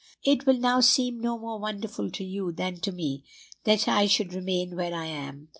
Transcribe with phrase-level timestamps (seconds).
[0.23, 3.23] "It will now seem no more wonderful to you than to me,
[3.65, 5.49] that I should remain where I am.